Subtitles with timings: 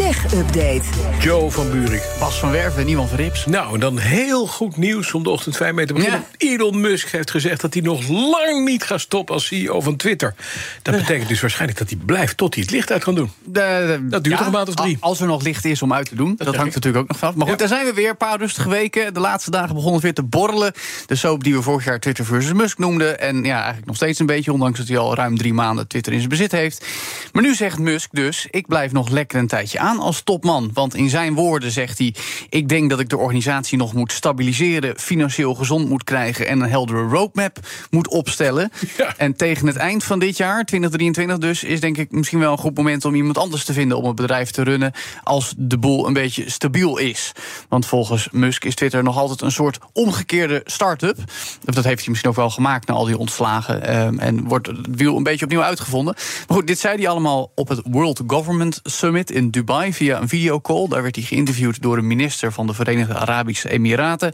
[0.00, 0.82] Tech Update.
[1.18, 2.02] Joe van Buurik.
[2.18, 3.46] Bas van Werven, niemand van Rips.
[3.46, 6.24] Nou, en dan heel goed nieuws om de ochtend fijn mee te beginnen.
[6.36, 10.34] Elon Musk heeft gezegd dat hij nog lang niet gaat stoppen als CEO van Twitter.
[10.82, 13.30] Dat betekent dus waarschijnlijk dat hij blijft tot hij het licht uit kan doen.
[13.44, 14.96] dat duurt nog een maand of drie.
[15.00, 16.34] Als er nog licht is om uit te doen.
[16.36, 17.34] Dat, hangt natuurlijk ook nog vanaf.
[17.34, 18.10] Maar goed, daar zijn we weer.
[18.10, 19.14] Een paar rustige weken.
[19.14, 20.72] De laatste dagen begonnen het weer te borrelen.
[21.06, 23.20] De soap die we vorig jaar Twitter versus Musk noemden.
[23.20, 26.12] En ja, eigenlijk nog steeds een beetje, ondanks dat hij al ruim drie maanden Twitter
[26.12, 26.86] in zijn bezit heeft.
[27.32, 30.70] Maar nu zegt Musk dus: ik blijf nog lekker een tijdje aan als topman.
[30.74, 32.14] Want in zijn woorden zegt hij:
[32.48, 36.70] Ik denk dat ik de organisatie nog moet stabiliseren, financieel gezond moet krijgen en een
[36.70, 37.58] heldere roadmap
[37.90, 38.70] moet opstellen.
[39.16, 42.58] En tegen het eind van dit jaar, 2023 dus, is denk ik misschien wel een
[42.58, 44.92] goed moment om iemand anders te vinden om het bedrijf te runnen
[45.22, 47.32] als de boel een beetje stabiel is.
[47.68, 51.16] Want volgens Musk is Twitter nog altijd een soort omgekeerde start-up.
[51.64, 53.82] Dat heeft hij misschien ook wel gemaakt na al die ontslagen.
[53.82, 56.14] Ehm, en wordt het wiel een beetje opnieuw uitgevonden.
[56.46, 60.28] Maar goed, dit zei hij allemaal op het World Government Summit in Dubai via een
[60.28, 60.88] videocall.
[60.88, 64.32] Daar werd hij geïnterviewd door een minister van de Verenigde Arabische Emiraten.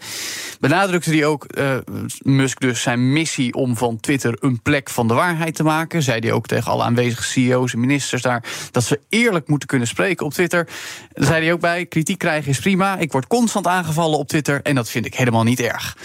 [0.61, 1.77] Benadrukte hij ook, uh,
[2.23, 6.03] Musk dus, zijn missie om van Twitter een plek van de waarheid te maken.
[6.03, 9.89] Zei hij ook tegen alle aanwezige CEO's en ministers daar dat ze eerlijk moeten kunnen
[9.89, 10.69] spreken op Twitter.
[11.13, 12.99] Daar zei hij ook bij: kritiek krijgen is prima.
[12.99, 15.97] Ik word constant aangevallen op Twitter en dat vind ik helemaal niet erg.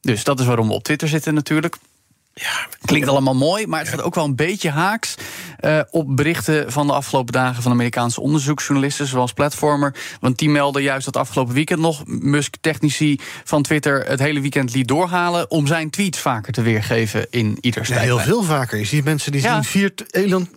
[0.00, 1.76] Dus dat is waarom we op Twitter zitten natuurlijk.
[2.40, 5.14] Ja, klinkt allemaal mooi, maar het gaat ook wel een beetje haaks
[5.60, 9.94] uh, op berichten van de afgelopen dagen van Amerikaanse onderzoeksjournalisten, zoals Platformer.
[10.20, 14.88] Want die melden juist dat afgelopen weekend nog Musk-technici van Twitter het hele weekend liet
[14.88, 18.78] doorhalen om zijn tweets vaker te weergeven in ieder ja, Heel veel vaker.
[18.78, 20.48] Je ziet mensen die zien vier Elon,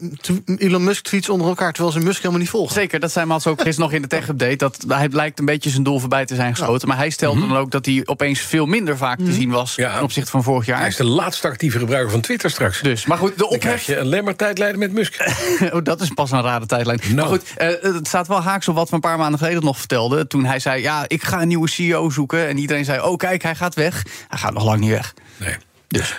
[0.57, 2.73] Elon Musk-tweets onder elkaar, terwijl ze Musk helemaal niet volgen.
[2.73, 4.55] Zeker, dat zijn Mats ook gisteren nog in de tech-update.
[4.55, 6.87] Dat hij blijkt een beetje zijn doel voorbij te zijn geschoten.
[6.87, 7.49] Maar hij stelde mhm.
[7.49, 9.33] dan ook dat hij opeens veel minder vaak te mhm.
[9.33, 10.79] zien was ten opzichte van vorig jaar.
[10.79, 11.41] Hij is de laatste
[11.73, 12.81] actieve gebruiker van Twitter straks.
[12.81, 13.83] Dus, maar goed, de ophef...
[13.83, 15.15] je alleen maar tijdlijnen met Musk.
[15.73, 16.99] oh, dat is pas een rare tijdlijn.
[17.09, 17.15] No.
[17.15, 19.77] Maar goed, uh, het staat wel haaks op wat we een paar maanden geleden nog
[19.77, 20.27] vertelden.
[20.27, 22.47] Toen hij zei, ja, ik ga een nieuwe CEO zoeken.
[22.47, 24.05] En iedereen zei, oh kijk, hij gaat weg.
[24.27, 25.13] Hij gaat nog lang niet weg.
[25.37, 25.55] Nee.
[25.87, 26.15] Dus...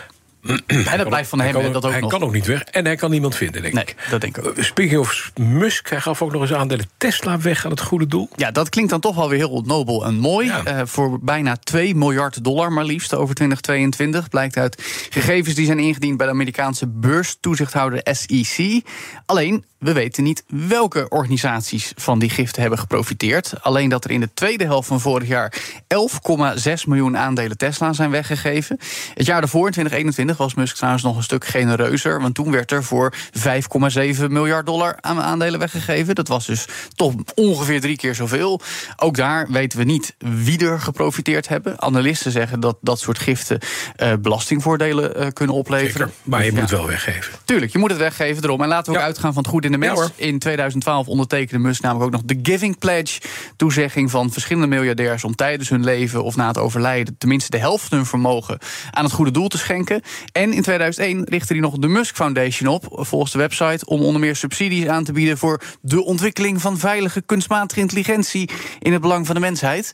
[0.66, 2.10] En dat blijft van hem dat ook Hij nog.
[2.10, 3.96] kan ook niet weg en hij kan niemand vinden, denk nee, ik.
[4.10, 4.54] dat denk ik ook.
[4.58, 8.28] Speaking of Musk, hij gaf ook nog eens aandelen Tesla weg aan het goede doel.
[8.36, 10.46] Ja, dat klinkt dan toch wel weer heel nobel en mooi.
[10.46, 10.62] Ja.
[10.66, 14.28] Uh, voor bijna 2 miljard dollar maar liefst over 2022.
[14.28, 18.82] Blijkt uit gegevens die zijn ingediend bij de Amerikaanse beurstoezichthouder SEC.
[19.26, 23.52] Alleen, we weten niet welke organisaties van die giften hebben geprofiteerd.
[23.62, 28.10] Alleen dat er in de tweede helft van vorig jaar 11,6 miljoen aandelen Tesla zijn
[28.10, 28.78] weggegeven.
[29.14, 32.20] Het jaar daarvoor, in 2021, was Musk trouwens nog een stuk genereuzer.
[32.20, 36.14] Want toen werd er voor 5,7 miljard dollar aan aandelen weggegeven.
[36.14, 38.60] Dat was dus toch ongeveer drie keer zoveel.
[38.96, 41.80] Ook daar weten we niet wie er geprofiteerd hebben.
[41.80, 43.58] Analisten zeggen dat dat soort giften
[43.96, 46.06] uh, belastingvoordelen uh, kunnen opleveren.
[46.06, 47.32] Zeker, maar je moet wel weggeven.
[47.44, 48.62] Tuurlijk, je moet het weggeven erom.
[48.62, 50.00] En laten we ook uitgaan van het goed in de mens.
[50.00, 53.20] Ja, in 2012 ondertekende Musk namelijk ook nog de Giving Pledge.
[53.56, 57.88] Toezegging van verschillende miljardairs om tijdens hun leven of na het overlijden tenminste de helft
[57.88, 58.58] van hun vermogen
[58.90, 60.02] aan het goede doel te schenken.
[60.32, 64.20] En in 2001 richtte hij nog de Musk Foundation op, volgens de website, om onder
[64.20, 69.26] meer subsidies aan te bieden voor de ontwikkeling van veilige kunstmatige intelligentie in het belang
[69.26, 69.92] van de mensheid.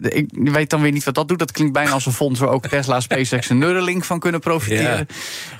[0.00, 1.38] Ik weet dan weer niet wat dat doet.
[1.38, 5.08] Dat klinkt bijna als een fonds waar ook Tesla, SpaceX en Neuralink van kunnen profiteren.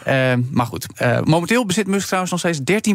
[0.04, 0.32] Ja.
[0.32, 2.88] Uh, maar goed, uh, momenteel bezit Musk trouwens nog steeds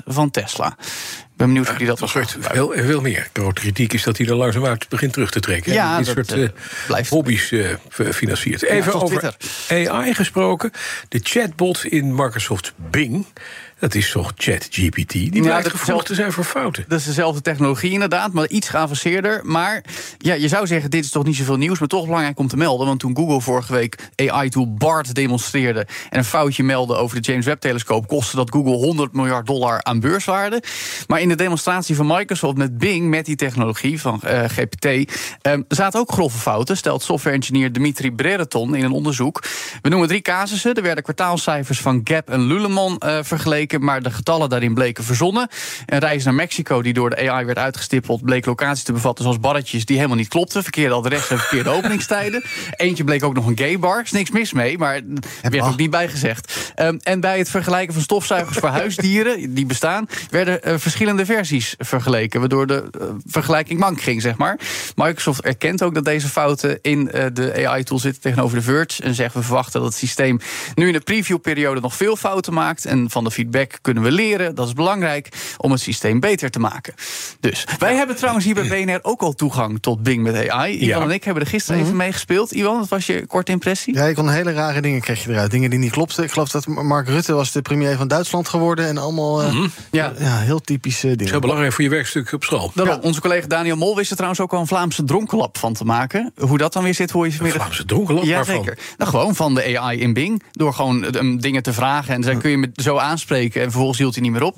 [0.00, 0.76] 13% van Tesla.
[0.78, 2.12] Ik ben benieuwd hoe hij dat was.
[2.38, 3.28] Veel, veel meer.
[3.32, 5.72] Grote kritiek is dat hij er langzaam uit begint terug te trekken.
[5.72, 6.48] Ja, Dit dat, soort uh,
[6.86, 7.54] blijft hobby's
[7.90, 8.62] financiert.
[8.62, 9.36] Even ja, over
[9.68, 10.70] AI gesproken.
[11.08, 13.26] De chatbot in Microsoft Bing.
[13.78, 15.12] Dat is toch ChatGPT?
[15.12, 16.84] Die Ja, blijkt gevoelig is te zijn voor fouten.
[16.88, 19.40] Dat is dezelfde technologie inderdaad, maar iets geavanceerder.
[19.44, 19.84] Maar
[20.18, 21.78] ja, je zou zeggen, dit is toch niet zoveel nieuws...
[21.78, 22.86] maar toch belangrijk om te melden.
[22.86, 25.86] Want toen Google vorige week AI-tool BART demonstreerde...
[26.10, 28.06] en een foutje meldde over de James Webb-telescoop...
[28.06, 30.62] kostte dat Google 100 miljard dollar aan beurswaarde.
[31.06, 33.08] Maar in de demonstratie van Microsoft met Bing...
[33.08, 34.84] met die technologie van uh, GPT...
[34.84, 39.44] Uh, zaten ook grove fouten, stelt software-engineer Dimitri Brereton in een onderzoek.
[39.82, 40.74] We noemen drie casussen.
[40.74, 43.67] Er werden kwartaalcijfers van Gap en Lululemon uh, vergeleken...
[43.80, 45.48] maar de getallen daarin bleken verzonnen.
[45.86, 49.40] Een reis naar Mexico, die door de AI werd uitgestippeld, bleek locaties te bevatten zoals
[49.40, 50.62] barretjes die helemaal niet klopten.
[50.62, 52.42] Verkeerde adres en verkeerde openingstijden.
[52.76, 54.00] Eentje bleek ook nog een gay bar.
[54.02, 55.00] Is niks mis mee, maar
[55.42, 56.72] heb je ook niet bij gezegd.
[56.76, 61.74] Um, en bij het vergelijken van stofzuigers voor huisdieren, die bestaan, werden uh, verschillende versies
[61.78, 62.40] vergeleken.
[62.40, 64.58] Waardoor de uh, vergelijking mank ging, zeg maar.
[64.96, 69.02] Microsoft erkent ook dat deze fouten in uh, de AI-tool zitten tegenover de Verge.
[69.02, 70.40] En zegt we verwachten dat het systeem
[70.74, 72.84] nu in de previewperiode nog veel fouten maakt.
[72.84, 74.54] En van de feedback kunnen we leren.
[74.54, 76.94] Dat is belangrijk om het systeem beter te maken.
[77.40, 80.74] Dus wij hebben trouwens hier bij BNR ook al toegang tot Bing met AI.
[80.74, 81.00] Ivan ja.
[81.00, 81.86] en ik hebben er gisteren -hmm.
[81.86, 82.50] even meegespeeld.
[82.50, 83.94] Ivan, wat was je korte impressie?
[83.94, 85.50] Ja, ik kon hele rare dingen kreeg je eruit.
[85.50, 86.24] Dingen die niet klopten.
[86.24, 88.86] Ik geloof dat Mark Rutte was de premier van Duitsland geworden.
[88.86, 89.70] En allemaal uh, mm -hmm.
[89.90, 90.12] ja.
[90.18, 91.16] ja, heel typische dingen.
[91.16, 92.72] Dat is heel belangrijk voor je werkstuk op school.
[92.74, 92.98] Ja.
[93.02, 96.32] Onze collega Daniel Mol wist er trouwens ook al een Vlaamse dronkenlap van te maken.
[96.38, 97.62] Hoe dat dan weer zit, hoor je vanmiddag.
[97.62, 98.24] Vlaamse dronkenlap?
[98.24, 98.78] Ja, zeker.
[98.96, 100.42] Nou, gewoon van de AI in Bing.
[100.52, 102.14] Door gewoon um, dingen te vragen.
[102.14, 103.47] En dan kun je me zo aanspreken.
[103.54, 104.56] En vervolgens hield hij niet meer op.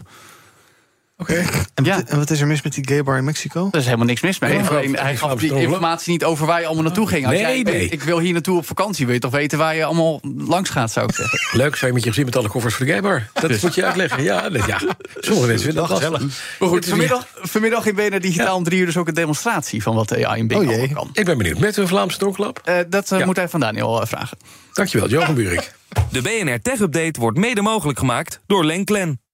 [1.21, 1.33] Oké.
[1.33, 1.47] Okay.
[1.75, 2.03] En, ja.
[2.07, 3.69] en, wat is er mis met die gay bar in Mexico?
[3.71, 4.53] Er is helemaal niks mis mee.
[4.53, 7.27] Ja, hij gaf die informatie niet over waar je allemaal naartoe ging.
[7.27, 7.89] Als nee, jij, nee.
[7.89, 9.05] Ik wil hier naartoe op vakantie.
[9.05, 11.39] Wil je toch weten waar je allemaal langs gaat, zou ik zeggen.
[11.61, 13.29] Leuk, zou je met je gezin met alle koffers voor de gay bar.
[13.33, 13.63] Dat dus.
[13.63, 14.23] moet je uitleggen.
[14.23, 14.81] Ja, dat, ja.
[15.21, 16.23] sommige mensen vinden dat gezellig.
[16.59, 19.83] Maar goed, vanmiddag, vanmiddag in BNR Digitaal om drie uur dus ook een demonstratie...
[19.83, 20.93] van wat de AI in Bing oh, jee.
[20.93, 21.11] kan.
[21.13, 21.59] Ik ben benieuwd.
[21.59, 22.61] Met een Vlaamse donklap?
[22.65, 23.27] Uh, dat uh, ja.
[23.27, 24.39] moet hij van Daniel uh, vragen.
[24.73, 25.73] Dankjewel, Johan Buurik.
[26.11, 29.21] De BNR Tech Update wordt mede mogelijk gemaakt door Lenklen.